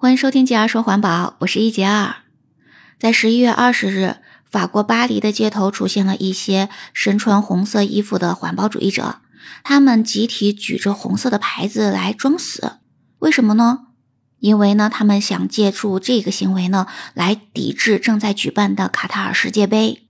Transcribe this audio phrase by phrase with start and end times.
[0.00, 2.18] 欢迎收听杰儿说环保，我是一杰儿。
[3.00, 9.16] 在十一月二十日，法国巴黎的街头出现了一些身穿红色衣服的环保主义者，
[9.64, 12.74] 他们集体举着红色的牌子来装死。
[13.18, 13.86] 为什么呢？
[14.38, 20.06] 因为呢，他们想借助这个行为呢，来抵制正在举办的卡塔尔世界杯。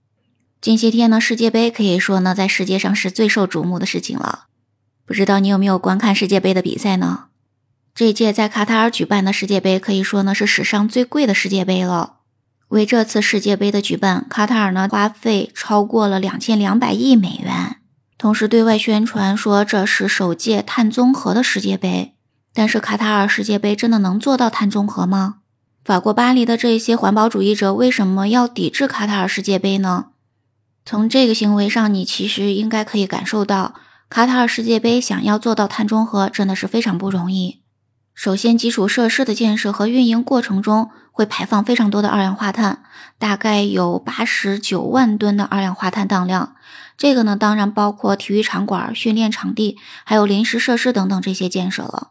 [0.61, 4.49] 近些天呢，世界杯可以说呢，在世界上是最受瞩目的事情了。
[5.07, 7.28] 不知道你有没有观看世界杯的比赛呢？
[7.99, 12.19] 这届在卡塔尔举办的世界杯可以说呢是史上最贵的世界杯了。
[12.69, 17.79] 为这次世界杯的举办，卡塔尔呢花费超过了两千两百亿美元，
[18.17, 22.15] 同时对外宣传说这是首届碳中和的世界杯。
[22.55, 25.39] 但是卡塔尔世界杯真的能做到碳中和吗？
[25.85, 30.11] 法国巴黎的这些环保主义者为什么要抵制卡塔尔世界杯呢？
[30.85, 33.75] 从这个行为上，你其实应该可以感受到，
[34.09, 37.63] 卡塔尔世界杯想要做到碳中和真的是非常不容易。
[38.19, 42.83] 首先，基础设施的建设和运营过程中会排放非常多的二氧化碳，
[43.17, 46.57] 大概有八十九万吨的二氧化碳当量。
[46.97, 52.09] 这个呢，当然包括体育场馆、训练场地，还有临时设施等等这些建设了。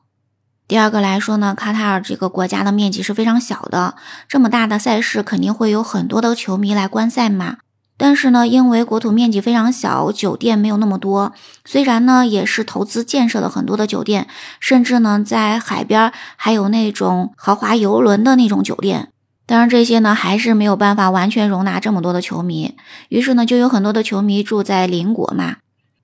[0.65, 3.95] 第二个来说呢，卡塔尔这个国家的面积是非常小的，
[4.29, 7.57] 这么大的赛事肯定会有很多的球迷来观赛嘛。
[7.99, 11.33] 但是呢，因为国土面积非常小，酒店没有那么多。
[11.65, 14.27] 虽然呢，也是投资建设了很多的酒店，
[14.59, 19.09] 甚至呢，在海边还有那种豪华游轮的那种酒店。
[19.47, 22.75] 当然，这些呢还是没有办法完全容纳这么多的球迷。
[23.09, 25.55] 于是呢，就有很多的球迷住在邻国嘛。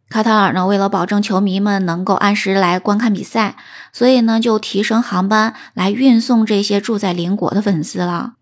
[0.09, 3.55] 卡塔尔呢，为了保证球迷们能够按时来观看比赛，
[3.91, 8.33] 所以呢，就提升航班来运送这些住在邻国的粉丝了。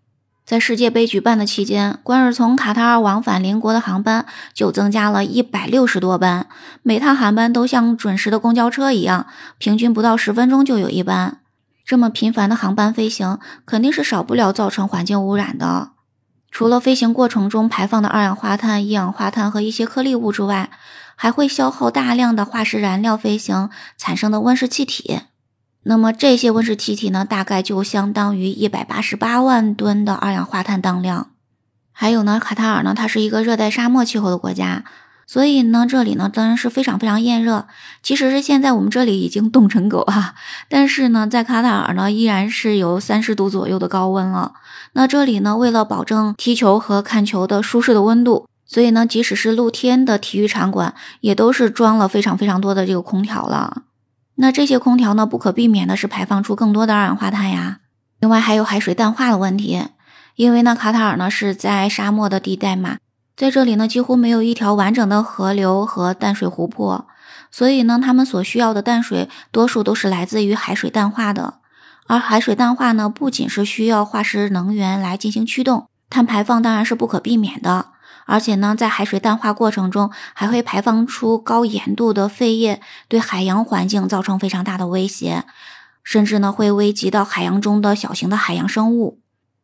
[0.44, 6.46] 在世界杯举办的期间，光是从卡塔尔往返邻国的航班就增加了一百六十多班，
[6.82, 9.26] 每趟航班都像准时的公交车一样，
[9.58, 11.38] 平均不到十分钟就有一班。
[11.84, 15.90] 这么频繁的航班飞行，肯定是少不了造成环境污染的。
[16.50, 20.70] 除了飞行过程中排放的二氧化碳、一氧化碳和一些颗粒物之外，
[21.16, 25.20] 还会消耗大量的化石燃料飞行产生的温室气体。
[25.84, 31.30] 那么这些温室气体呢，大概就相当于一百八十八万吨的二氧化碳当量。
[31.90, 34.84] 还有呢，卡塔尔呢，它是一个热带沙漠气候的国家，
[35.26, 37.66] 所以呢，这里呢当然是非常非常炎热。
[38.00, 40.34] 即使是现在我们这里已经冻成狗啊，
[40.68, 44.52] 但是呢，在卡塔尔呢，依然是有三十度左右的高温了。
[44.92, 53.82] 那这里呢，为了保证踢球和看球的舒适的温度，所以呢，即使是露天的体育场馆，也都是装了非常非常多的这个空调了。
[54.42, 57.78] 那这些空调呢，不可避免的是排放出更多的二氧化碳呀。
[58.18, 59.84] 另外还有海水淡化的问题，
[60.34, 62.96] 因为呢，卡塔尔呢是在沙漠的地带嘛，
[63.36, 67.06] 在这里呢几乎没有一条完整的河流和淡水湖泊，
[67.52, 71.54] 所以呢，他们所需要的淡水多数都是来自于海水淡化的。
[72.08, 77.90] 而海水淡化呢，不仅是需要化石能源来进行驱动，碳排放当然是不可避免的。
[78.26, 85.44] 而且呢，在海水淡化过程中，还会排放出高盐度的废液，对海洋环境造成非常大的威胁，
[86.02, 89.20] 甚至呢会危及到海洋中的小型的海洋生物。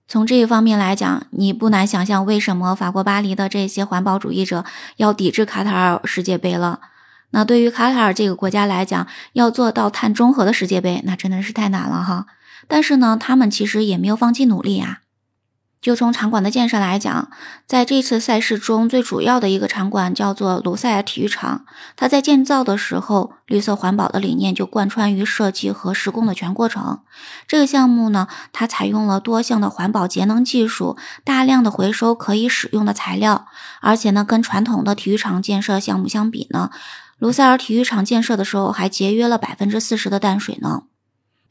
[0.07, 4.65] 从这一方面来讲，你不难想象为什么法国巴黎的这些环保主义者
[4.97, 6.81] 要抵制卡塔尔世界杯了。
[7.31, 12.25] 那对于卡塔尔这个国家来讲，要做到碳中和的世界杯，那真的是太难了哈。
[12.67, 15.01] 但是呢，他们其实也没有放弃努力呀。
[15.81, 17.31] 就从场馆的建设来讲，
[17.65, 21.65] 在这次赛事中最主要的一个场馆叫做卢塞尔体育场。
[21.97, 26.99] 它在建造的时候，绿色环保的理念就贯穿于设计和施工的全过程。
[27.47, 33.47] 这个项目呢，它采用了多项的环保节能技术，大量的回收可以使用的材料，
[33.81, 36.71] 而且呢，跟传统的体育场建设项目相比呢，
[37.19, 40.83] 卢塞尔体育场建设的时候还节约了百分之四十的淡水呢。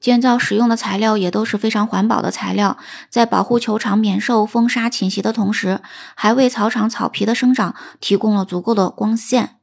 [0.08, 2.78] 建造使用的材料也都是非常环保的材料，
[3.10, 5.82] 在保护球场免受风沙侵袭的同时，
[6.16, 9.58] 还为草场草皮的生长提供了足够的光线。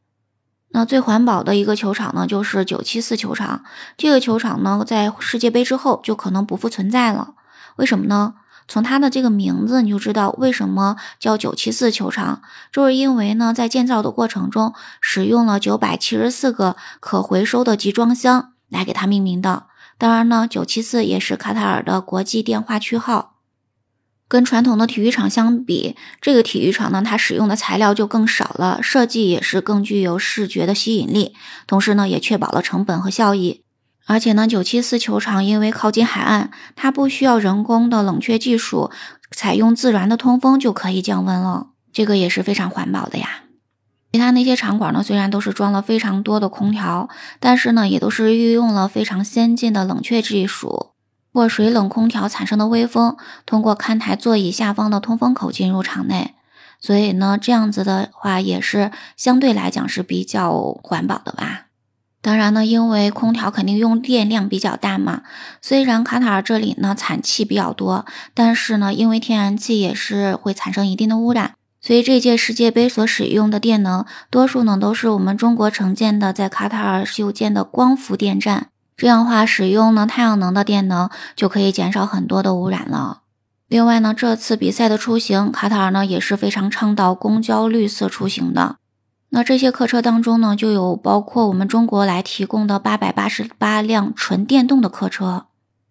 [0.72, 3.64] 那最环保的一个球场呢，就是九七四球场。
[3.96, 7.32] 这个球场呢，在世界杯之后就可能不复存在了。
[7.76, 8.34] 为什么呢？
[8.68, 19.68] 从它的这个名字你就知道为什么叫九七四球场，就是因为呢，在建造的过程中使用了九百七十四个可回收的集装箱来给它命名的。
[20.04, 23.36] 当然呢，九七四也是卡塔尔的国际电话区号。
[24.28, 31.34] 跟传统的体育场相比，这个体育场呢，它使用的材料就更少了，设计也是更具有视觉的吸引力，
[31.66, 33.62] 同时呢，也确保了成本和效益。
[34.04, 38.90] 而且呢，九七四球场因为靠近海岸，它不需要人工的冷却技术，
[39.30, 43.43] 采用自然的通风就可以降温了，这个也是非常环保的呀。
[44.14, 47.08] 其他那些场馆呢，虽然都是装了非常多的空调，
[47.40, 50.68] 但是呢，也都是运用了非常先进的冷却技术。
[51.32, 56.36] 通过水冷空调产生的微风，通过看台座椅下方的通风口进入场内。
[56.78, 61.66] 所以呢，这样子的话也是相对来讲是比较环保的吧。
[62.22, 65.22] 当然呢，因为空调肯定用电量比较大嘛。
[65.60, 71.54] 虽然卡塔尔这里呢产气比较多，但是呢，因为天然气也是会产生一定的污染，
[71.86, 78.68] 所以这届世界杯所使用的电能，多数呢都是我们中国承建的在卡塔尔修建的光伏电站。
[78.96, 83.20] 这样的话，使用呢太阳能的电能就可以减少很多的污染了。
[83.68, 88.76] 另外呢，这次比赛的出行，卡塔尔呢也是非常倡导公交绿色出行的。
[89.28, 95.44] 那这些客车当中呢，就有包括我们中国来提供的八百八十八辆纯电动的客车。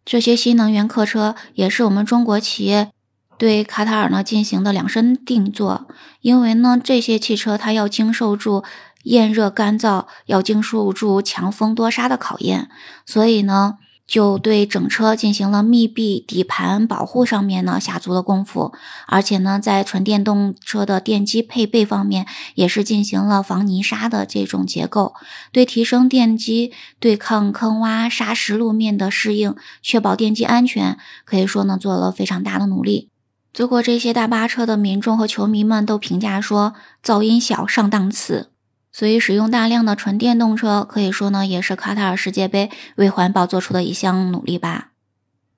[0.04, 2.90] 这些新能源客车也是我们中国企业
[3.38, 5.88] 对卡塔尔呢进行的量身定做，
[6.22, 8.64] 因为呢这些汽车它要经受住
[9.04, 12.70] 炎热干燥，要经受住强风多沙的考验，
[13.06, 13.78] 所以呢。
[14.06, 18.74] 就对整车进行了密闭底盘保护上面呢下足了功夫，
[19.08, 25.14] 而且呢，在纯电动车的电机配备方面也是进行了防泥沙的这种结构，
[25.54, 33.13] 对提升电机对抗坑洼沙石路面的适应，确保电机安全，可以说呢做了非常大的努力。
[33.54, 36.74] 坐过这些大巴车的民众和球迷们都评价说，
[37.04, 38.50] 噪音小，上档次。
[38.92, 44.90] 所以，使用大量的纯电动车，可以说呢，也是卡塔尔世界杯为环保做出的一项努力吧。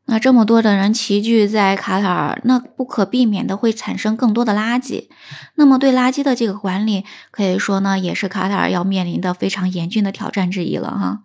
[0.07, 5.07] 那这么多的人齐聚在卡塔尔，那不可避免的会产生更多的垃圾。
[5.55, 11.21] 那么，对垃圾的这个管理，可以说呢，也是卡塔尔要面临的非常严峻的挑战之一了哈。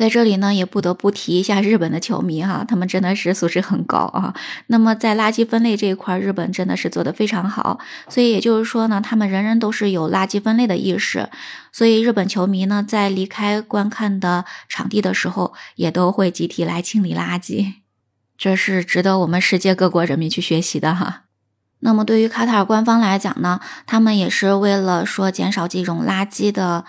[0.00, 4.34] 在这里呢，也不得不提一下日本的球迷哈，他们真的是素质很高啊。
[4.68, 7.78] 那么在垃圾分类这一块，日本真的是做得非常好。
[8.08, 11.28] 所以也就是说呢，他们人人都是有垃圾分类的意识。
[11.70, 17.74] 所以日本球迷呢，在离开观看的场地的时候，也都会集体来清理垃圾，
[18.38, 21.24] 这是值得我们世界各国人民去学习的哈。
[21.80, 26.86] 那么对于卡塔尔官方来讲呢，他们也是为了说减少这种垃圾的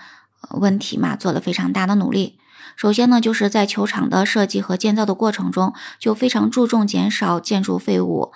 [0.52, 2.38] 问题嘛，做了非常大的努力。
[2.76, 8.32] 首先呢，就是在球场的设计和建造的过程中，就非常注重减少建筑废物，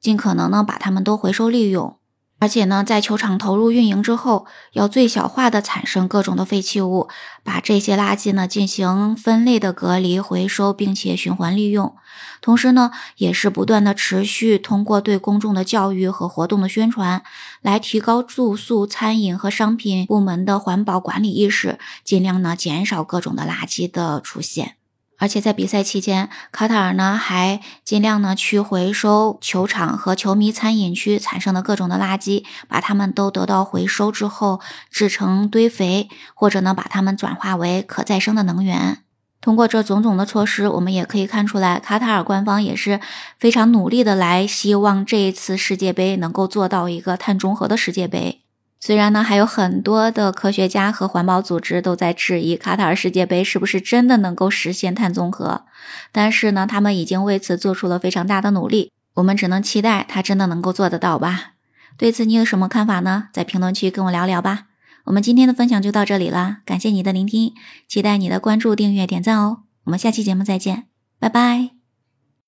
[0.00, 1.99] 尽可能呢把它们都回收利用。
[2.40, 7.08] 而且呢，在球场投入运营之后，要最小化的产生各种的废弃物，
[7.44, 11.94] 把这些垃圾呢进行分类的隔离、回收，并且循环利用。
[12.40, 17.22] 同时呢，也是不断的持续通过对公众的教育和活动的宣传，
[17.60, 24.79] 来提高住宿、餐饮和商品部门的环保管理意识，尽量呢减少各种的垃圾的出现。
[25.20, 39.02] 而且在比赛期间，卡塔尔呢还尽量呢去回收球场和球迷餐饮区产生的各种的垃圾，把它们都得到回收之后制成堆肥，或者呢把它们转化为可再生的能源。
[39.42, 42.98] 通过这种种的措施，我们也可以看出来，卡塔尔官方也是
[43.38, 48.39] 非常努力的来希望这一次世界杯能够做到一个碳中和的世界杯。
[48.80, 55.66] 虽然呢，还有很多的科学家和环保组织都在质疑卡塔尔世界杯是不是真的能够实现碳中和，
[56.10, 58.90] 但是呢，他们已经为此做出了非常大的努力。
[59.14, 61.52] 我们只能期待他真的能够做得到吧。
[61.98, 63.28] 对此你有什么看法呢？
[63.32, 64.68] 在评论区跟我聊聊吧。
[65.04, 67.52] 我们今天的分享就到这里了，感谢你的聆听，
[67.86, 69.64] 期待你的关注、订阅、点赞哦。
[69.84, 70.84] 我们下期节目再见，
[71.18, 71.79] 拜拜。